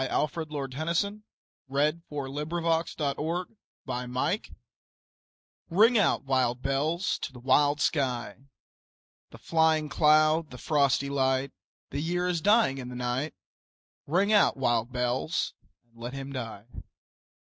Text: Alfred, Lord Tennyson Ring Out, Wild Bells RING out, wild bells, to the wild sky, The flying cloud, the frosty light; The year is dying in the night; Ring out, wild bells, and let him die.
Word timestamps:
Alfred, 0.09 0.49
Lord 0.49 0.71
Tennyson 0.71 1.23
Ring 1.67 2.01
Out, 2.09 2.09
Wild 2.09 2.97
Bells 2.97 3.51
RING 5.69 5.95
out, 5.99 6.23
wild 6.23 6.63
bells, 6.63 7.19
to 7.19 7.31
the 7.31 7.37
wild 7.39 7.79
sky, 7.79 8.47
The 9.29 9.37
flying 9.37 9.89
cloud, 9.89 10.49
the 10.49 10.57
frosty 10.57 11.07
light; 11.11 11.51
The 11.91 12.01
year 12.01 12.27
is 12.27 12.41
dying 12.41 12.79
in 12.79 12.89
the 12.89 12.95
night; 12.95 13.35
Ring 14.07 14.33
out, 14.33 14.57
wild 14.57 14.91
bells, 14.91 15.53
and 15.91 16.01
let 16.01 16.13
him 16.13 16.33
die. 16.33 16.65